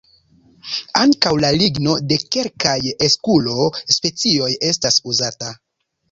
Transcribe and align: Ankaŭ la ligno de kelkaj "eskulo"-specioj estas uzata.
Ankaŭ 0.99 1.33
la 1.41 1.49
ligno 1.57 1.91
de 2.11 2.17
kelkaj 2.35 2.73
"eskulo"-specioj 3.07 4.49
estas 4.71 4.97
uzata. 5.13 5.51